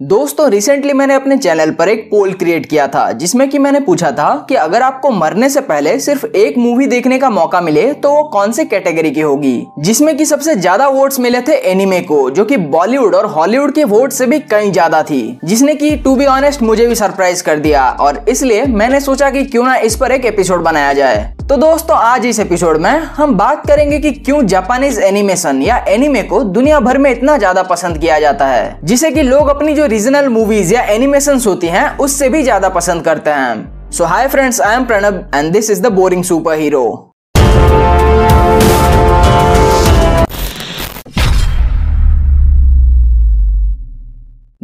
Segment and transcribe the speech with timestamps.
[0.00, 4.10] दोस्तों रिसेंटली मैंने अपने चैनल पर एक पोल क्रिएट किया था, जिसमें कि मैंने पूछा
[4.10, 8.10] था कि अगर आपको मरने से पहले सिर्फ़ एक मूवी देखने का मौका मिले तो
[8.10, 9.66] वो कौन से कैटेगरी की होगी?
[9.78, 13.84] जिसमें कि सबसे ज़्यादा वोट्स मिले थे एनिमे को, जो कि बॉलीवुड और हॉलीवुड के
[13.86, 17.58] वोट से भी कई ज़्यादा थी, जिसने की टू बी ऑनेस्ट मुझे भी सरप्राइज़ कर
[17.58, 21.56] दिया। और इसलिए मैंने सोचा की क्यों ना इस पर एक एपिसोड बनाया जाए। तो
[21.56, 26.42] दोस्तों, आज इस एपिसोड में हम बात करेंगे कि क्यों जापानीज एनिमेशन या एनिमे को
[26.44, 30.28] दुनिया भर में इतना ज़्यादा पसंद किया जाता है। जिसे कि लोग अपनी जो रीजनल
[30.28, 34.76] मूवीज़ या एनिमेशन होती हैं, उससे भी ज़्यादा पसंद करते हैं। So hi friends I
[34.76, 36.84] am Pranab and this is the boring super hero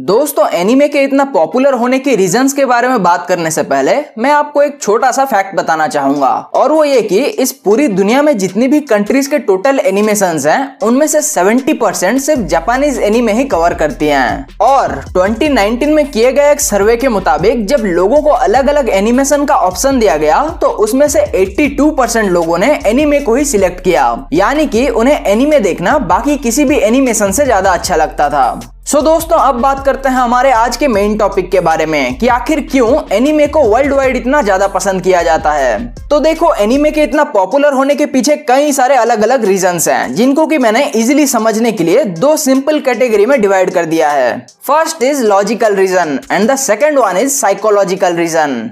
[0.03, 3.93] दोस्तों एनीमे के इतना पॉपुलर होने के रीजंस के बारे में बात करने से पहले,
[4.17, 8.21] मैं आपको एक छोटा सा फैक्ट बताना चाहूँगा। और वो ये कि इस पूरी दुनिया
[8.21, 13.33] में जितनी भी कंट्रीज़ के टोटल एनिमेशन हैं, उनमें से 70 परसेंट सिर्फ़ जापानीज एनीमे
[13.33, 18.21] ही कवर करती हैं। और 2019 में किए गए एक सर्वे के मुताबिक, जब लोगों
[18.21, 22.79] को अलग अलग एनिमेशन का ऑप्शन दिया गया तो उसमें से 82 परसेंट लोगों ने
[22.85, 27.45] एनिमे को ही सिलेक्ट किया। यानी कि उन्हें एनिमे देखना बाकी किसी भी एनिमेशन से
[27.45, 31.15] ज़्यादा अच्छा लगता था। सो so, दोस्तों अब बात करते हैं हमारे आज के मेन
[31.17, 35.21] टॉपिक के बारे में कि आखिर क्यों एनीमे को वर्ल्ड वाइड इतना ज़्यादा पसंद किया
[35.23, 35.77] जाता है।
[36.09, 40.13] तो देखो एनीमे के इतना पॉपुलर होने के पीछे कई सारे अलग अलग रीजन हैं
[40.15, 44.37] जिनको कि मैंने इजिली समझने के लिए दो सिंपल कैटेगरी में डिवाइड कर दिया है।
[44.67, 48.69] First is logical reason and the second one is psychological reason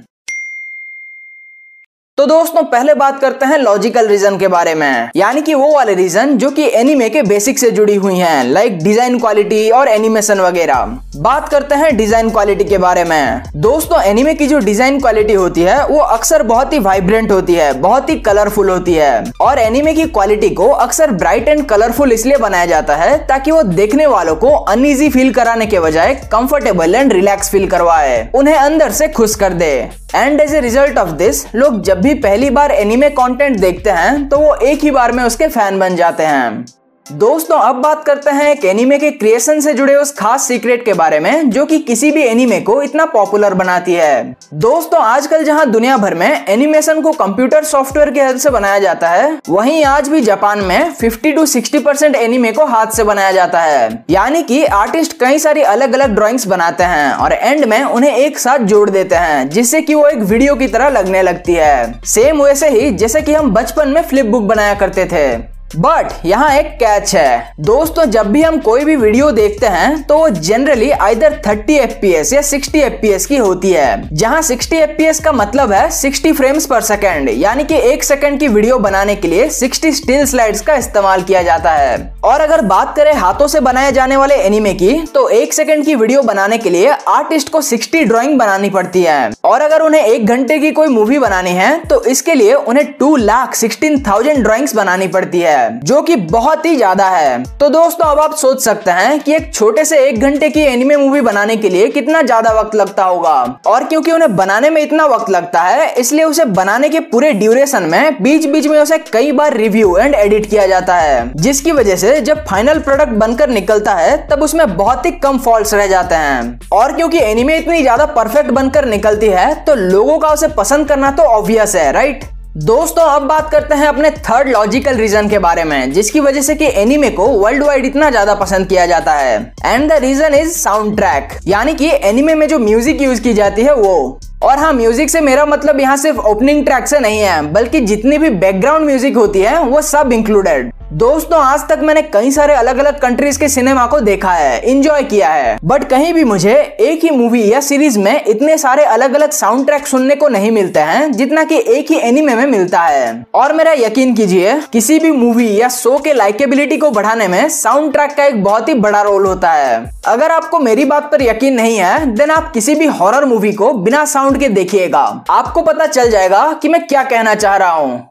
[2.22, 5.94] तो दोस्तों, पहले बात करते हैं लॉजिकल रीजन के बारे में। यानी कि वो वाले
[5.96, 10.40] रीजन जो कि एनिमे के बेसिक से जुड़ी हुई हैं लाइक डिज़ाइन क्वालिटी और एनिमेशन
[10.40, 10.84] वगैरह।
[11.18, 15.62] बात करते हैं डिज़ाइन क्वालिटी के बारे में। दोस्तों एनिमे की जो डिज़ाइन क्वालिटी होती
[15.62, 19.94] है, वो अक्सर बहुत ही वाइब्रेंट होती है, बहुत ही कलरफुल होती है। और एनिमे
[19.94, 24.36] की क्वालिटी को अक्सर ब्राइट एंड कलरफुल इसलिए बनाया जाता है ताकि वो देखने वालों
[24.36, 29.36] को अनईजी फील कराने के बजाय कंफर्टेबल एंड रिलैक्स फील करवाए। उन्हें अंदर से खुश
[29.36, 29.74] कर दे।
[30.16, 34.28] And as a result of this लोग जब भी पहली बार एनिमे कंटेंट देखते हैं
[34.30, 36.66] तो वो एक ही बार में उसके फ़ैन बन जाते हैं।
[37.12, 40.94] दोस्तों, अब बात करते हैं एक एनिमे के क्रिएशन से जुड़े उस खास सीक्रेट के
[40.94, 45.66] बारे में, जो कि किसी भी एनिमे को इतना पॉपुलर बनाती है। दोस्तों, आजकल जहाँ
[45.72, 50.10] दुनिया भर में एनिमेशन को कंप्यूटर सॉफ्टवेयर के हेल्प से बनाया जाता है, वहीं आज
[50.10, 54.44] भी जापान में 50 टू 60 परसेंट एनिमे को हाथ से बनाया जाता है। यानी
[54.44, 58.58] कि आर्टिस्ट कई सारी अलग अलग ड्रॉइंग्स बनाते हैं और एंड में उन्हें एक साथ
[58.58, 62.70] जोड़ देते हैं, जिससे की वो एक वीडियो की तरह लगने लगती है। सेम वैसे
[62.70, 67.14] ही, जैसे की हम बचपन में फ्लिप बुक बनाया करते थे। बट यहाँ एक कैच
[67.16, 71.78] है। दोस्तों, जब भी हम कोई भी वीडियो देखते हैं तो वो जनरली आइदर 30
[71.80, 76.66] एफपीएस या 60 एफपीएस की होती है। जहाँ 60 एफपीएस का मतलब है 60 फ्रेम्स
[76.66, 80.76] पर सेकेंड यानी कि एक सेकेंड की वीडियो बनाने के लिए 60 स्टिल स्लाइड्स का
[80.76, 84.94] इस्तेमाल किया जाता है। और अगर बात करें हाथों से बनाए जाने वाले एनिमे की
[85.14, 89.32] तो एक सेकेंड की वीडियो बनाने के लिए आर्टिस्ट को सिक्सटी ड्रॉइंग बनानी पड़ती है।
[89.46, 93.16] और अगर उन्हें एक घंटे की कोई मूवी बनानी है तो इसके लिए उन्हें टू
[93.18, 98.20] लाख सिक्सटीन थाउज़ेंड बनानी पड़ती है। जो कि बहुत ही ज़्यादा है। तो दोस्तों, अब
[98.20, 101.70] आप सोच सकते हैं कि एक छोटे से एक घंटे की एनिमे मूवी बनाने के
[101.70, 103.34] लिए कितना ज़्यादा वक्त लगता होगा।
[103.68, 107.84] और क्योंकि उन्हें बनाने में इतना वक्त लगता है, इसलिए उसे बनाने के पूरे ड्यूरेशन
[107.84, 111.96] में बीच बीच में उसे कई बार रिव्यू एंड एडिट किया जाता है। जिसकी वजह
[111.98, 116.16] से जब फाइनल प्रोडक्ट बनकर निकलता है, तब उसमें बहुत ही कम फॉल्ट रह जाते
[116.18, 120.88] हैं। और क्योंकि एनिमे इतनी ज़्यादा परफेक्ट बनकर निकलती है तो लोगों का उसे पसंद
[120.88, 125.38] करना तो ऑब्वियस है राइट दोस्तों, अब बात करते हैं अपने थर्ड लॉजिकल रीजन के
[125.40, 129.14] बारे में, जिसकी वजह से कि एनिमे को वर्ल्ड वाइड इतना ज़्यादा पसंद किया जाता
[129.14, 130.52] है। And the reason is
[130.98, 135.10] soundtrack यानी कि एनिमे में जो म्यूज़िक यूज़ की जाती है, वो। और हाँ म्यूज़िक
[135.10, 139.18] से मेरा मतलब यहाँ सिर्फ़ ओपनिंग ट्रैक से नहीं है, बल्कि जितनी भी बैकग्राउंड म्यूज़िक
[139.18, 143.48] होती है, वो सब इंक्लूडेड दोस्तों, आज तक मैंने कई सारे अलग अलग कंट्रीज़ के
[143.50, 147.60] सिनेमा को देखा है इंजॉय किया है। बट कहीं भी मुझे एक ही मूवी या
[147.62, 151.60] सीरीज़ में इतने सारे अलग अलग साउंड ट्रैक सुनने को नहीं मिलते हैं, जितना कि
[151.68, 155.98] एक ही एनिमे में मिलता है। और मेरा यकीन कीजिए, किसी भी मूवी या शो
[155.98, 159.84] के लाइकेबिलिटी को बढ़ाने में साउंड ट्रैक का एक बहुत ही बड़ा रोल होता है।
[160.08, 163.74] अगर आपको मेरी बात पर यकीन नहीं है देन आप किसी भी हॉरर मूवी को
[163.74, 168.11] बिना साउंड के देखिएगा। आपको पता चल जाएगा कि मैं क्या कहना चाह रहा हूँ।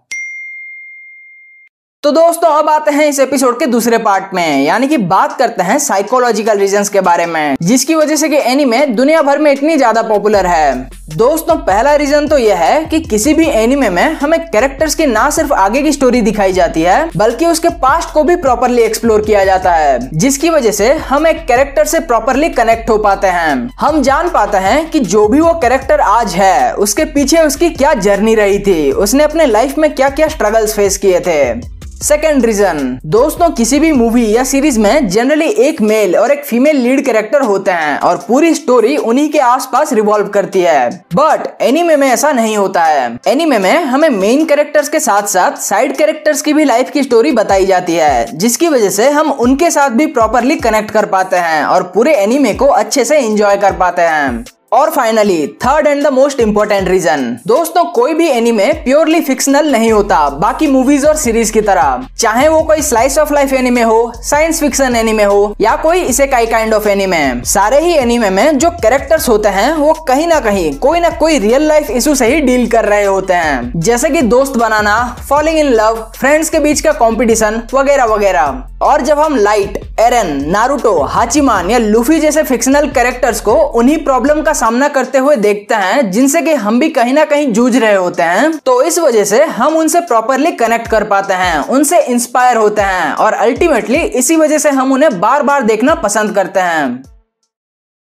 [2.05, 5.63] तो दोस्तों, अब आते हैं इस एपिसोड के दूसरे पार्ट में। यानी कि बात करते
[5.63, 9.77] हैं साइकोलॉजिकल रीजंस के बारे में, जिसकी वजह से कि एनिमे दुनिया भर में इतनी
[9.77, 14.39] ज़्यादा पॉपुलर है। दोस्तों, पहला रीजन तो यह है कि किसी भी एनिमे में हमें
[14.43, 18.37] कैरेक्टर्स की ना सिर्फ़ आगे की स्टोरी दिखाई जाती है, बल्कि उसके पास्ट को भी
[18.37, 22.97] प्रॉपरली एक्सप्लोर किया जाता है, जिसकी वजह से हम एक कैरेक्टर से प्रॉपरली कनेक्ट हो
[22.99, 27.43] पाते हैं। हम जान पाते हैं कि जो भी वो कैरेक्टर आज है, उसके पीछे
[27.43, 31.80] उसकी क्या जर्नी रही थी, उसने अपने लाइफ में क्या क्या स्ट्रगल्स फेस किए थे।
[32.03, 36.77] सेकेंड रीजन दोस्तों, किसी भी मूवी या सीरीज़ में जनरली एक मेल और एक फीमेल
[36.77, 41.97] लीड कैरेक्टर होते हैं और पूरी स्टोरी उन्हीं के आसपास रिवॉल्व करती है। बट एनीमे
[41.97, 46.43] में ऐसा नहीं होता है। एनीमे में हमें मेन कैरेक्टर्स के साथ साथ साइड कैरेक्टर्स
[46.43, 50.07] की भी लाइफ की स्टोरी बताई जाती है, जिसकी वजह से हम उनके साथ भी
[50.07, 54.45] प्रॉपरली कनेक्ट कर पाते हैं और पूरे एनीमे को अच्छे से एंजॉय कर पाते हैं।
[54.73, 59.91] और finally third and the most important reason दोस्तों, कोई भी एनिमे प्योरली फिक्शनल नहीं
[59.93, 62.07] होता, बाकी मूवीज़ और सीरीज़ की तरह.
[62.19, 66.27] चाहे वो कोई स्लाइस ऑफ़ लाइफ एनिमे हो साइंस फिक्शन एनिमे हो, या कोई इसे
[66.27, 70.41] काई काइंड ऑफ़ एनिमे सारे ही एनिमे में जो कैरेक्टर्स होते हैं, वो कहीं ना
[70.41, 73.73] कहीं, कोई ना कोई रियल लाइफ इशू से ही डील कर रहे होते हैं.
[73.77, 74.97] जैसे की दोस्त बनाना
[75.29, 78.63] फॉलिंग इन लव फ्रेंड्स के बीच का कॉम्पिटिशन वगैरह वगैरह.
[78.83, 84.41] और जब हम लाइट एरन नारुतो हाचिमान या लूफी जैसे फिक्शनल कैरेक्टर्स को, उन्हीं प्रॉब्लम
[84.43, 87.95] का सामना करते हुए देखते हैं, जिनसे कि हम भी कहीं ना कहीं जूझ रहे
[87.95, 92.57] होते हैं। तो इस वजह से हम उनसे प्रॉपरली कनेक्ट कर पाते हैं, उनसे इंस्पायर
[92.57, 97.20] होते हैं और अल्टीमेटली इसी वजह से हम उन्हें बार बार देखना पसंद करते हैं।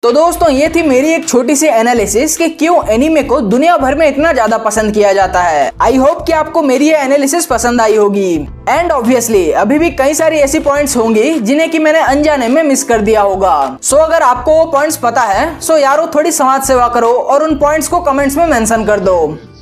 [0.02, 3.94] तो दोस्तों ये थी मेरी एक छोटी सी एनालिसिस कि क्यों एनीमे को दुनिया भर
[3.94, 7.80] में इतना ज़्यादा पसंद किया जाता है। आई होप कि आपको मेरी ये एनालिसिस पसंद
[7.80, 8.34] आई होगी।
[8.68, 12.84] एंड ऑब्वियसली अभी भी कई सारी ऐसी पॉइंट्स होंगी जिन्हें कि मैंने अनजाने में मिस
[12.84, 16.32] कर दिया होगा। सो so, अगर आपको वो पॉइंट्स पता है सो so यारो थोड़ी
[16.32, 19.18] समाज सेवा करो और उन पॉइंट्स को कमेंट्स में मेंशन कर दो।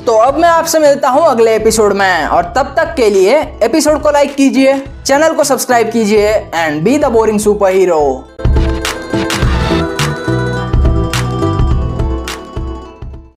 [0.06, 4.02] तो अब मैं आपसे मिलता हूँ अगले एपिसोड में और तब तक के लिए एपिसोड
[4.02, 8.45] को लाइक कीजिए चैनल को सब्सक्राइब कीजिए and be the boring super hero